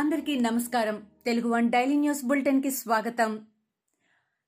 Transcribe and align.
అందరికీ 0.00 0.34
నమస్కారం. 0.40 1.02
Telugu 1.26 1.48
one 1.48 1.70
daily 1.70 1.94
news 1.94 2.24
బులెటిన్కి 2.24 2.70
స్వాగతం. 2.70 3.46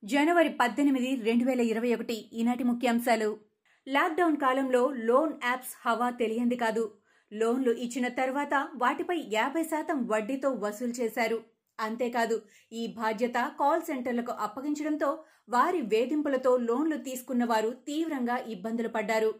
జనవరి 0.04 0.48
పద్దెనిమిది 0.48 1.14
రెండు 1.14 1.44
వేల 1.44 1.60
ఇరవై 1.60 1.94
ఒకటి 1.94 2.16
ఈనాటి 2.32 2.64
ముఖ్యాంశాలు. 2.64 3.38
లాక్డౌన్ 3.88 4.36
కాలంలో 4.36 4.90
లోన్ 4.90 5.32
యాప్స్ 5.44 5.74
హవా 5.86 6.10
తెలియంది 6.10 6.56
కాదు. 6.56 6.92
లోన్లు 7.32 7.70
ఇచ్చిన 7.70 8.08
తర్వాత 8.08 8.68
వాటిపై 8.74 9.24
యాభై 9.32 9.62
శాతం 9.62 10.06
వడ్డీతో 10.06 10.50
వసూలు 10.50 10.90
చేశారు. 10.90 11.42
అంతేకాదు 11.80 12.42
ఈ 12.72 12.86
బాధ్యత 12.86 13.50
కాల్ 13.60 13.82
సెంటర్లకు 13.82 14.32
అప్పగించడంతో 14.32 15.24
వారి 15.48 15.82
వేధింపులతో 15.82 16.56
లోన్లు 16.56 16.96
తీసుకున్న 16.96 17.44
వారు 17.44 17.70
తీవ్రంగా 17.70 18.36
ఇబ్బందులు 18.36 18.88
పడ్డారు. 18.88 19.34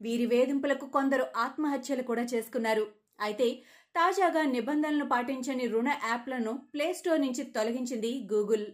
వీరి 0.00 0.26
వేధింపులకు 0.26 0.86
కొందరు 0.86 1.26
ఆత్మహత్యలు 1.36 2.02
కూడా 2.02 2.22
చేసుకున్నారు. 2.22 2.86
అయితే 3.20 3.62
తాజాగా 3.94 4.42
నిబంధనలు 4.52 5.04
పాటించని 5.04 5.64
రుణ 5.66 5.88
యాప్లను 6.08 6.52
ప్లేస్టోర్ 6.74 7.20
నుంచి 7.20 7.42
తొలగించింది 7.56 8.10
Google. 8.32 8.66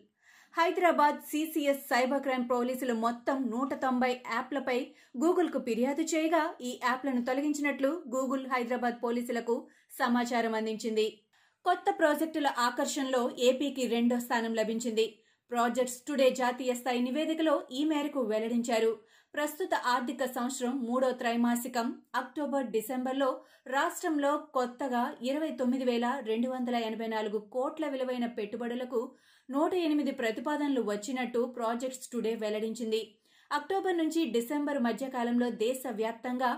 Hyderabad 0.55 1.19
CCS 1.31 1.87
cyber 1.91 2.23
crime 2.23 2.45
పోలీసులు 2.51 2.95
మొత్తం 3.05 3.37
నూట 3.53 3.71
తొంభై 3.75 4.11
యాప్లపై 4.35 4.77
గూగుల్కు 5.23 5.59
ఫిర్యాదు 5.59 6.05
చేయగా 6.13 6.43
ఈ 6.61 6.71
యాప్లను 6.85 7.23
తొలగించినట్లు 7.25 7.91
గూగుల్ 8.15 8.45
హైదరాబాద్ 8.53 8.99
పోలీసులకు 9.05 9.57
సమాచారం 9.99 10.55
అందించింది. 10.55 11.07
కొత్త 11.67 11.87
ప్రాజెక్టుల 12.01 12.49
ఆకర్షణలో 12.69 13.23
ఏపీకి 13.49 13.87
రెండో 13.87 14.19
స్థానం 14.27 14.55
లభించింది. 14.61 15.07
ప్రాజెక్ట్స్ 15.51 15.99
టుడే 16.09 16.29
జాతీయ 16.41 16.75
స్థాయి 16.75 17.01
నివేదికలో 17.09 17.57
ఈ 17.79 17.83
మేరకు 17.85 18.21
వెల్లడించారు. 18.33 18.93
ప్రస్తుత 19.35 19.75
ఆర్థిక 19.93 20.23
సంవత్సరం 20.35 20.75
మూడో 20.89 21.09
త్రైమాసికం 21.13 21.87
అక్టోబర్ 22.15 22.67
డిసెంబర్లో 22.67 23.29
రాష్ట్రంలో 23.67 24.31
కొత్తగా 24.57 25.01
ఇరవై 25.23 25.49
తొమ్మిది 25.61 25.85
వేల 25.85 26.07
రెండు 26.27 26.49
వందల 26.49 26.77
ఎనభై 26.89 27.09
నాలుగు 27.15 27.39
కోట్ల 27.55 27.89
విలువైన 27.89 28.27
పెట్టుబడులకు 28.37 29.01
నూట 29.49 29.73
ఎనిమిది 29.87 30.13
ప్రతిపాదనలు 30.13 30.83
వచ్చినట్టు 30.93 31.41
ప్రాజెక్ట్స్ 31.57 32.11
టుడే 32.13 32.35
వెల్లడించింది. 32.35 33.03
అక్టోబర్ 33.51 33.97
నుంచి 33.97 34.23
డిసెంబర్ 34.31 34.81
మధ్యకాలంలో 34.83 35.51
దేశవ్యాప్తంగా 35.67 36.53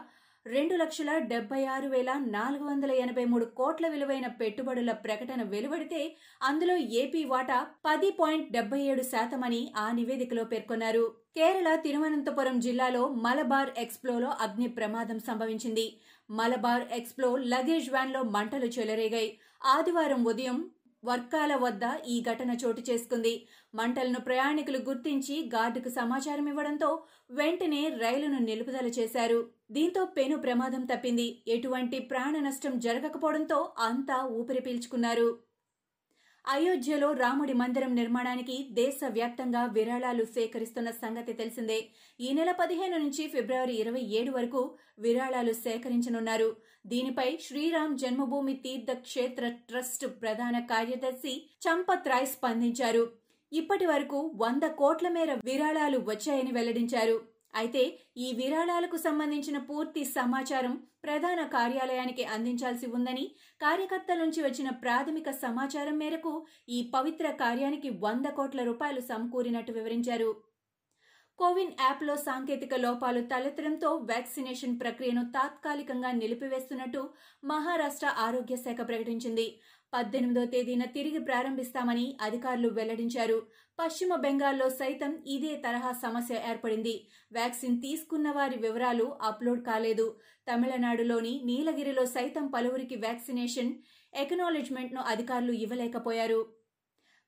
రెండు 0.47 0.75
లక్షల 0.77 1.13
డెబ్బై 1.31 1.63
ఆరు 1.75 1.89
వేల 1.89 2.11
నాలుగు 2.35 2.65
వందల 2.65 2.93
ఎనభై 3.05 3.25
మూడు 3.25 3.47
కోట్ల 3.59 3.87
విలువైన 3.89 4.27
పెట్టుబడుల 4.41 4.93
ప్రకటన 5.05 5.43
వెలువడితే 5.53 6.03
అందులో 6.43 6.77
ఏపీ 7.01 7.23
వాటా 7.33 7.61
పది 7.85 8.11
పాయింట్ 8.21 8.53
డెబ్బై 8.53 8.81
ఏడు 8.91 9.05
శాతమని 9.13 9.63
ఆ 9.77 9.87
నివేదికలో 9.93 10.45
పేర్కొన్నారు. 10.53 11.07
కేరళ 11.37 11.71
తిరువనంతపురం 11.75 12.61
జిల్లాలో 12.61 13.01
మలబార్ 13.25 13.71
ఎక్స్ప్లోలో 13.79 14.29
అగ్ని 14.45 14.69
ప్రమాదం 14.69 15.19
సంభవించింది. 15.19 15.85
మలబార్ 16.31 16.85
ఎక్స్ప్లో 16.99 17.37
లగేజ్ 17.37 17.89
వ్యాన్లో 17.91 18.23
మంటలు 18.37 18.69
చెలరేగాయి. 18.77 19.29
ఆదివారం 19.75 20.23
ఉదయం 20.25 20.59
వర్కాల 21.05 21.55
వద్ద 21.55 21.85
ఈ 22.09 22.23
ఘటన 22.23 22.51
చోటు 22.63 22.83
చేసుకుంది. 22.91 23.35
మంటలను 23.75 24.21
ప్రయాణికులు 24.21 24.79
గుర్తించి 24.79 25.37
గార్డుకు 25.55 25.89
సమాచారం 25.89 26.49
ఇవ్వడంతో 26.49 26.91
వెంటనే 27.31 27.83
రైలును 27.89 28.39
నిలుపుదల 28.39 28.87
చేశారు. 28.99 29.41
దీంతో 29.71 30.05
పెను 30.17 30.39
ప్రమాదం 30.39 30.85
తప్పింది. 30.85 31.29
ఎటువంటి 31.49 31.99
ప్రాణ 32.13 32.37
నష్టం 32.41 32.79
జరగకపోవడంతో 32.79 33.61
అంతా 33.89 34.19
ఊపిరి 34.39 34.61
పీల్చుకున్నారు. 34.61 35.29
అయోధ్యలో 36.47 37.13
రాముడి 37.13 37.53
మందిరం 37.53 37.95
నిర్మాణానికి 37.95 38.57
దేశవ్యాప్తంగా 38.73 39.63
విరాళాలు 39.77 40.25
సేకరిస్తున్న 40.25 40.91
సంగతి 40.91 41.33
తెలిసిందే. 41.33 41.79
ఈ 42.21 42.29
నెల 42.33 42.51
పదిహేను 42.53 42.99
నుంచి 42.99 43.29
ఫిబ్రవరి 43.29 43.75
ఇరవై 43.75 44.03
ఏడు 44.19 44.31
వరకు 44.31 44.61
విరాళాలు 44.99 45.53
సేకరించనున్నారు. 45.53 46.49
దీనిపై 46.87 47.29
శ్రీరామ్ 47.47 47.99
జన్మభూమి 47.99 48.55
తీర్థ 48.65 48.93
క్షేత్ర 48.99 49.49
ట్రస్ట్ 49.69 50.07
ప్రధాన 50.23 50.59
కార్యదర్శి 50.59 51.35
చంపత్ 51.67 52.09
రాయ్ 52.09 52.27
స్పందించారు. 52.27 53.05
ఇప్పటి 53.53 53.87
వరకు 53.87 54.21
వంద 54.37 54.67
కోట్ల 54.81 55.09
మేర 55.09 55.33
విరాళాలు 55.45 55.99
వచ్చాయని 56.11 56.53
వెల్లడించారు. 56.53 57.36
అయితే 57.57 57.83
ఈ 58.17 58.29
విరాళాలకు 58.33 58.97
సంబంధించిన 58.97 59.59
పూర్తి 59.69 60.03
సమాచారం 60.17 60.75
ప్రధాన 61.03 61.41
కార్యాలయానికి 61.47 62.25
అందించాల్సి 62.35 62.87
ఉందని 62.97 63.25
కార్యకర్తల 63.61 64.19
నుంచి 64.23 64.41
వచ్చిన 64.43 64.69
ప్రాథమిక 64.85 65.31
సమాచారం 65.45 65.97
మేరకు 65.99 66.33
ఈ 66.69 66.81
పవిత్ర 66.95 67.27
కార్యానికి 67.43 67.91
వంద 68.05 68.27
కోట్ల 68.39 68.63
రూపాయలు 68.65 69.03
సమకూరినట్టు 69.11 69.73
వివరించారు. 69.73 70.31
కోవిన్ 71.39 71.73
యాప్లో 71.81 72.17
సాంకేతిక 72.17 72.75
లోపాలు 72.75 73.21
తలెత్తడంతో 73.21 73.89
వ్యాక్సినేషన్ 74.11 74.79
ప్రక్రియను 74.81 75.23
తాత్కాలికంగా 75.35 76.11
నిలిపివేస్తున్నట్టు 76.11 77.03
మహారాష్ట్ర 77.45 78.07
ఆరోగ్య 78.19 78.57
శాఖ 78.57 78.79
ప్రకటించింది. 78.89 79.47
పద్దెనిమిదో 79.93 80.45
తేదీన 80.45 80.85
తిరిగి 80.85 81.19
ప్రారంభిస్తామని 81.19 82.07
అధికారులు 82.23 82.69
వెల్లడించారు. 82.69 83.39
పశ్చిమ 83.79 84.15
బెంగాల్లో 84.15 84.69
సైతం 84.71 85.13
ఇదే 85.27 85.53
తరహా 85.57 85.93
సమస్య 86.05 86.35
ఏర్పడింది. 86.51 86.95
వ్యాక్సిన్ 87.33 87.77
తీసుకున్న 87.83 88.31
వారి 88.31 88.59
వివరాలు 88.59 89.07
అప్లోడ్ 89.23 89.63
కాలేదు. 89.67 90.07
తమిళనాడులోని 90.49 91.35
నీలగిరిలో 91.45 92.07
సైతం 92.07 92.47
పలువురికి 92.47 92.97
వ్యాక్సినేషన్ 92.97 93.73
ఎకనాలెడ్జ్మెంట్ను 94.13 95.01
అధికారులు 95.13 95.53
ఇవ్వలేకపోయారు. 95.65 96.41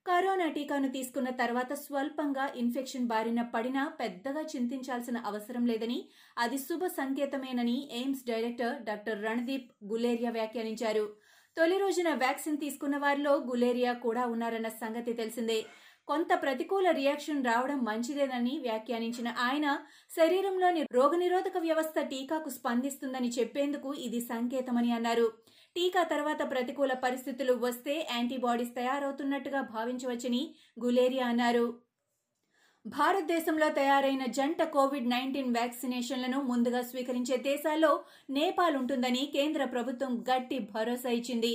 కరోనా 0.08 0.46
టీకాను 0.48 0.88
తీసుకున్న 0.88 1.30
తర్వాత 1.40 1.72
స్వల్పంగా 1.80 2.44
ఇన్ఫెక్షన్ 2.56 3.08
బారిన 3.08 3.40
పడినా 3.54 3.82
పెద్దగా 4.00 4.42
చింతించాల్సిన 4.52 5.18
అవసరం 5.30 5.64
లేదని 5.66 5.98
అది 6.38 6.58
శుభ 6.58 6.84
సంకేతమేనని 6.96 7.76
AIIMS 7.98 8.22
director 8.26 8.76
doctor 8.84 9.20
Randeep 9.24 9.68
Guleria 9.92 10.30
వ్యాఖ్యానించారు. 10.30 11.04
తొలి 11.56 11.76
రోజున 11.78 12.08
వ్యాక్సిన్ 12.14 12.58
తీసుకున్న 12.58 12.96
వారిలో 12.96 13.34
గులేరియా 13.50 13.92
కూడా 14.06 14.24
ఉన్నారన్న 14.26 14.68
సంగతి 14.82 15.12
తెలిసిందే. 15.12 15.58
కొంత 16.08 16.30
ప్రతికూల 16.42 16.88
రియాక్షన్ 16.90 17.42
రావడం 17.44 17.78
మంచిదేనని 17.84 18.54
వ్యాఖ్యానించిన 18.58 19.28
ఆయన 19.46 19.66
శరీరంలోని 20.16 20.82
రోగనిరోధక 20.98 21.58
వ్యవస్థ 21.58 21.98
టీకాకు 22.12 22.50
స్పందిస్తుందని 22.50 23.30
చెప్పేందుకు 23.38 23.90
ఇది 24.06 24.20
సంకేతమని 24.30 24.92
అన్నారు. 24.92 25.26
టీకా 25.76 26.02
తర్వాత 26.04 26.42
ప్రతికూల 26.50 26.92
పరిస్థితులు 27.04 27.54
వస్తే 27.66 27.94
యాంటీబాడీస్ 28.14 28.72
తయారవుతున్నట్టుగా 28.74 29.60
భావించవచ్చని 29.74 30.42
గులేరియా 30.84 31.26
అన్నారు. 31.26 31.66
భారతదేశంలో 32.84 33.68
తయారైన 33.68 34.24
జంట 34.36 34.60
కోవిడ్ 34.74 35.08
నైన్టీన్ 35.10 35.54
వ్యాక్సినేషన్లను 35.54 36.38
ముందుగా 36.42 36.80
స్వీకరించే 36.82 37.36
దేశాల్లో 37.48 37.90
నేపాల్ 38.30 38.76
ఉంటుందని 38.76 39.22
కేంద్ర 39.36 39.62
ప్రభుత్వం 39.64 40.12
గట్టి 40.30 40.58
భరోసా 40.74 41.10
ఇచ్చింది. 41.10 41.52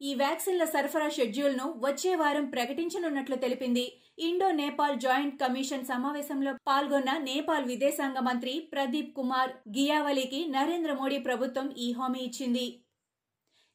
ఈ 0.00 0.14
వ్యాక్సిన్ల 0.14 0.64
సరఫరా 0.64 1.08
షెడ్యూల్ను 1.08 1.74
వచ్చే 1.78 2.14
వారం 2.14 2.50
ప్రకటించనున్నట్లు 2.50 3.36
తెలిపింది. 3.36 4.02
ఇండో 4.18 4.50
నేపాల్ 4.50 5.00
జాయింట్ 5.00 5.40
కమిషన్ 5.40 5.84
సమావేశంలో 5.84 6.52
పాల్గొన్న 6.68 7.16
నేపాల్ 7.16 7.64
విదేశాంగ 7.64 8.18
మంత్రి 8.18 8.68
ప్రదీప్ 8.72 9.16
కుమార్ 9.16 9.50
గియావలికి 9.50 10.46
నరేంద్ర 10.48 10.92
మోడీ 10.92 11.18
ప్రభుత్వం 11.18 11.74
ఈ 11.78 11.92
హామీ 11.92 12.18
ఇచ్చింది. 12.18 12.82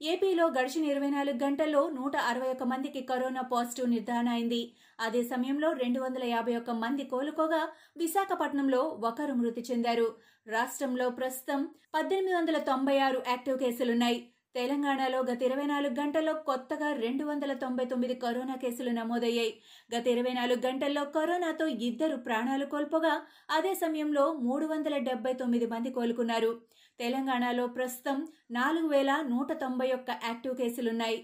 ఏపీలో 0.02 0.48
గడిచిన 0.48 0.86
ఇరవై 0.86 1.09
నాలుగు 1.09 1.38
గంటల్లో 1.44 1.90
నూట 1.90 2.16
అరవై 2.16 2.50
ఒక్క 2.50 2.64
మందికి 2.64 3.02
కరోనా 3.02 3.42
పాజిటివ్ 3.42 3.90
నిర్ధారణ 3.90 4.30
అయింది. 4.30 4.76
అదే 5.00 5.24
సమయంలో 5.24 5.72
రెండు 5.72 6.00
వందల 6.00 6.24
యాభై 6.24 6.56
ఒక్క 6.56 6.70
మంది 6.70 7.03
కోలుకోగా 7.03 7.70
విశాఖపట్నంలో 7.98 8.80
ఒకరు 8.82 9.34
మృతి 9.34 9.62
చెందారు. 9.72 10.16
రాష్ట్రంలో 10.48 11.09
ప్రస్తుతం 11.09 11.70
పద్దెనిమిది 11.96 12.34
వందల 12.34 12.58
తొంభై 12.58 12.98
ఆరు 12.98 13.24
యాక్టివ్ 13.28 13.59
కేసులున్నాయి. 13.59 14.31
తెలంగాణలో 14.56 15.19
గత 15.22 15.41
ఇరవై 15.44 15.66
నాలుగు 15.66 15.94
గంటల్లో 16.00 16.34
కొత్తగా 16.47 16.88
రెండు 16.94 17.23
వందల 17.25 17.51
తొంభై 17.53 17.85
తొమ్మిది 17.85 18.16
కరోనా 18.16 18.56
కేసులు 18.56 18.91
నమోదయ్యాయి. 18.91 19.53
గత 19.95 20.06
ఇరవై 20.07 20.34
నాలుగు 20.34 20.62
గంటల్లో 20.66 21.03
కరోనాతో 21.06 21.67
ఇద్దరు 21.67 22.16
ప్రాణాలు 22.16 22.66
కోల్పోగా 22.66 23.13
అదే 23.50 23.73
సమయంలో 23.73 24.25
మూడు 24.34 24.66
వందల 24.66 24.97
డెబ్బై 24.97 25.34
తొమ్మిది 25.34 25.66
మంది 25.66 25.91
కోలుకున్నారు. 25.91 26.51
తెలంగాణలో 27.00 27.67
ప్రస్తుతం 27.67 28.28
నాలుగు 28.51 28.88
వేల 28.88 29.11
నూట 29.29 29.52
తొంభై 29.64 29.90
ఒక్క 29.91 30.09
యాక్టివ్ 30.23 30.55
కేసులున్నాయి. 30.55 31.20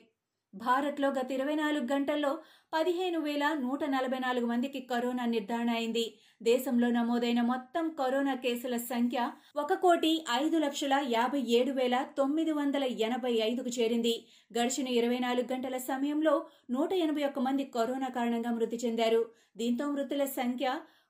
భారత్లో 0.66 1.08
గత 1.18 1.30
ఇరవై 1.32 1.56
నాలుగు 1.56 1.86
గంటల్లో 1.92 2.30
పదిహేను 2.74 3.20
వేల 3.26 3.46
నూట 3.64 3.84
నలభై 3.96 4.20
నాలుగు 4.24 4.48
మందికి 4.52 4.80
కరోనా 4.92 5.26
నిర్ధారణ 5.26 5.70
అయింది. 5.70 6.06
దేశంలో 6.44 6.88
నమోదైన 6.90 7.42
మొత్తం 7.42 7.86
కరోనా 8.00 8.34
కేసుల 8.36 8.76
సంఖ్య 8.90 9.20
ఒక 9.58 9.74
కోటి 9.84 10.12
ఐదు 10.42 10.58
లక్షల 10.58 10.96
యాభై 11.16 11.42
ఏడు 11.58 11.72
వేల 11.72 11.96
తొమ్మిది 12.18 12.52
వందల 12.52 12.84
ఎనభై 13.08 13.34
ఐదుకు 13.50 13.72
చేరింది. 13.78 14.16
గడిచిన 14.58 14.88
ఇరవై 15.00 15.20
నాలుగు 15.26 15.48
గంటల 15.54 15.78
సమయంలో 15.90 16.36
నూట 16.72 16.92
ఎనభై 17.06 17.24
ఒక్క 17.30 17.42
మంది 17.48 17.66
కరోనా 17.78 18.10
కారణంగా 18.18 18.54
మృతి 18.58 18.80
చెందారు. 18.86 19.22
దీంతో 19.58 19.86
మృతుల 19.94 20.26
సంఖ్య 20.40 20.68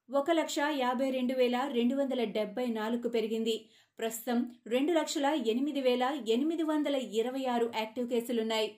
ఒక 0.10 0.32
లక్ష 0.32 0.58
యాభై 0.84 1.10
రెండు 1.10 1.34
వేల 1.34 1.58
రెండు 1.78 1.96
వందల 1.96 2.24
డెబ్బై 2.38 2.68
నాలుగు 2.80 3.08
పెరిగింది. 3.16 3.56
ప్రస్తుతం 4.00 4.40
రెండు 4.68 4.92
లక్షల 4.94 5.28
ఎనిమిది 5.54 5.82
వేల 5.82 6.04
ఎనిమిది 6.36 6.64
వందల 6.64 6.96
ఇరవై 7.20 7.46
ఆరు 7.54 7.68
యాక్టివ్ 7.80 8.08
కేసులున్నాయి. 8.10 8.70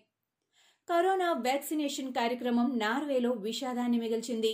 కరోనా 0.89 1.31
వ్యాక్సినేషన్ 1.31 2.13
కార్యక్రమం 2.13 2.79
నార్వేలో 2.79 3.31
విషాదాన్ని 3.31 3.97
మిగిల్చింది. 3.99 4.53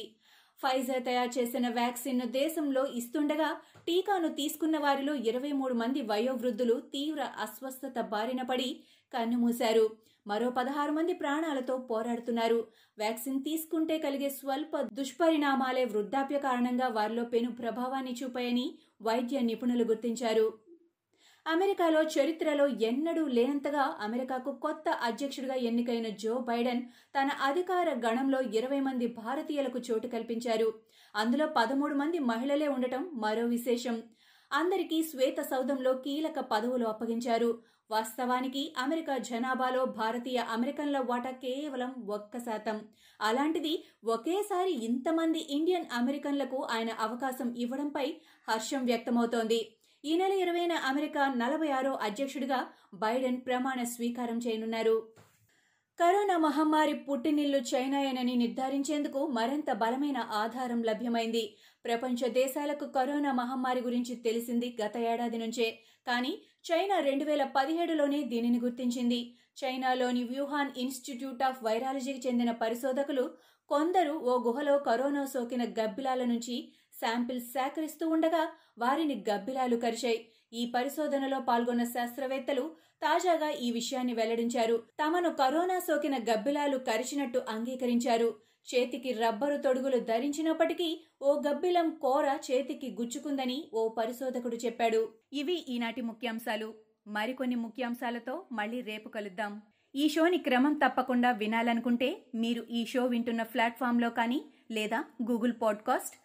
ఫైజర్ 0.63 1.03
తయారు 1.05 1.39
చేసిన 1.39 1.69
వ్యాక్సిన్ను 1.69 2.25
దేశంలో 2.25 2.85
ఇస్తుండగా 2.99 3.49
టీకాను 3.87 4.29
తీసుకున్న 4.29 4.77
వారిలో 4.77 5.13
ఇరవై 5.29 5.51
మూడు 5.51 5.73
మంది 5.73 6.01
వయోవృద్ధులు 6.01 6.75
తీవ్ర 6.93 7.21
అస్వస్థత 7.21 8.01
బారిన 8.01 8.41
పడి 8.41 8.69
కన్నుమూశారు. 9.13 9.85
మరో 10.27 10.49
పదహారు 10.49 10.91
మంది 10.91 11.13
ప్రాణాలతో 11.13 11.77
పోరాడుతున్నారు. 11.77 12.59
వ్యాక్సిన్ 12.97 13.43
తీసుకుంటే 13.43 13.97
కలిగే 13.97 14.29
స్వల్ప 14.29 14.81
దుష్పరిణామాలే 14.93 15.85
వృద్ధాప్య 15.85 16.39
కారణంగా 16.39 16.87
వారిలో 16.87 17.23
పెను 17.23 17.51
ప్రభావాన్ని 17.51 18.15
చూపాయని 18.23 18.67
వైద్య 19.01 19.39
నిపుణులు 19.39 19.83
గుర్తించారు. 19.83 20.64
అమెరికాలో 21.45 22.01
చరిత్రలో 22.03 22.67
ఎన్నడూ 22.67 23.27
లేనంతగా 23.27 23.83
అమెరికాకు 23.99 24.51
కొత్త 24.51 24.89
అధ్యక్షుడిగా 24.89 25.55
ఎన్నికైన 25.55 26.07
జో 26.07 26.37
బైడెన్ 26.37 26.81
తన 27.15 27.29
అధికార 27.41 27.89
గణంలో 28.05 28.39
ఇరవై 28.41 28.79
మంది 28.79 29.07
భారతీయులకు 29.07 29.79
చోటు 29.79 30.07
కల్పించారు. 30.07 30.73
అందులో 31.15 31.47
పదమూడు 31.57 31.95
మంది 31.95 32.19
మహిళలే 32.19 32.67
ఉండటం 32.67 33.09
మరో 33.13 33.45
విశేషం. 33.45 34.03
అందరికీ 34.53 35.03
శ్వేత 35.03 35.39
సౌధంలో 35.41 35.93
కీలక 35.93 36.39
పదవులు 36.39 36.85
అప్పగించారు. 36.85 37.61
వాస్తవానికి 37.91 38.75
అమెరికా 38.77 39.17
జనాభాలో 39.17 39.85
భారతీయ 39.85 40.37
అమెరికన్ల 40.37 40.97
వాటా 40.99 41.31
కేవలం 41.31 41.91
ఒక్క 42.07 42.37
శాతం. 42.37 42.77
అలాంటిది 43.21 43.73
ఒకేసారి 44.05 44.85
ఇంతమంది 44.85 45.39
ఇండియన్ 45.49 45.89
అమెరికన్లకు 45.93 46.67
ఆయన 46.71 46.89
అవకాశం 46.99 47.55
ఇవ్వడంపై 47.57 48.07
హర్షం 48.49 48.85
వ్యక్తమవుతోంది. 48.85 49.59
ఈ 50.05 50.15
నెల 50.15 50.33
ఇరవైన 50.33 50.73
అమెరికా 50.87 51.21
నలభై 51.37 51.69
ఆరో 51.69 51.91
అధ్యక్షుడిగా 52.07 52.57
బైడెన్ 52.93 53.37
ప్రమాణ 53.45 53.83
స్వీకారం 53.83 54.37
చేయనున్నారు. 54.37 54.97
కరోనా 55.99 56.35
మహమ్మారి 56.37 56.93
పుట్టినిల్లు 56.93 57.57
చైనాయేనని 57.57 58.35
నిర్ధారించేందుకు 58.35 59.21
మరింత 59.27 59.71
బలమైన 59.71 60.17
ఆధారం 60.31 60.83
లభ్యమైంది. 60.83 61.43
ప్రపంచ 61.85 62.29
దేశాలకు 62.29 62.85
కరోనా 62.85 63.31
మహమ్మారి 63.31 63.81
గురించి 63.81 64.15
తెలిసింది 64.15 64.77
గత 64.83 64.97
ఏడాది 64.97 65.37
నుంచే 65.37 65.67
కానీ 66.07 66.33
చైనా 66.71 66.99
రెండు 66.99 67.25
వేల 67.25 67.43
పదిహేడులోనే 67.57 68.21
దీనిని 68.23 68.59
గుర్తించింది. 68.59 69.21
చైనాలోని 69.63 70.23
వ్యూహాన్ 70.23 70.71
ఇన్స్టిట్యూట్ 70.77 71.43
ఆఫ్ 71.43 71.63
వైరాలజీకి 71.63 72.27
చెందిన 72.27 72.51
పరిశోధకులు 72.51 73.25
కొందరు 73.69 74.11
ఓ 74.11 74.33
గుహలో 74.47 74.77
కరోనా 74.77 75.25
సోకిన 75.25 75.63
గబ్బిలాల 75.79 76.23
నుంచి 76.25 76.55
శాంపిల్స్ 77.01 77.47
సేకరిస్తూ 77.47 78.09
ఉండగా 78.09 78.47
వారిని 78.77 79.23
గబ్బిలాలు 79.29 79.75
కరిచాయి. 79.75 80.29
ఈ 80.53 80.71
పరిశోధనలో 80.75 81.39
పాల్గొన్న 81.39 81.83
శాస్త్రవేత్తలు 81.83 82.71
తాజాగా 83.01 83.49
ఈ 83.49 83.71
విషయాన్ని 83.71 84.13
వెల్లడించారు. 84.13 84.83
తమను 85.03 85.29
కరోనా 85.29 85.79
సోకిన 85.79 86.17
గబ్బిలాలు 86.17 86.77
కరిచినట్టు 86.77 87.41
అంగీకరించారు. 87.49 88.35
చేతికి 88.75 89.11
రబ్బరు 89.11 89.57
తొడుగులు 89.57 89.99
ధరించినప్పటికీ 89.99 91.05
ఓ 91.21 91.41
గబ్బిలం 91.49 91.89
కోర 91.89 92.39
చేతికి 92.51 92.97
గుచ్చుకుందని 93.01 93.69
ఓ 93.73 93.89
పరిశోధకుడు 93.89 94.55
చెప్పాడు. 94.55 95.09
ఇవి 95.33 95.65
ఈనాటి 95.69 96.01
ముఖ్యాంశాలు. 96.01 96.73
మరికొన్ని 97.07 97.55
ముఖ్యాంశాలతో 97.55 98.45
మళ్ళీ 98.51 98.81
రేపు 98.81 99.09
కలుద్దాం. 99.09 99.61
ఈ 99.95 100.09
షోని 100.09 100.37
క్రమం 100.37 100.73
తప్పకుండా 100.73 101.31
వినాలనుకుంటే 101.31 102.25
మీరు 102.35 102.65
ఈ 102.71 102.85
షో 102.85 103.05
వింటున్న 103.05 103.43
ప్లాట్ఫామ్లో 103.43 104.09
కానీ 104.09 104.45
లేదా 104.71 105.03
Google 105.31 105.53
podcast 105.61 106.24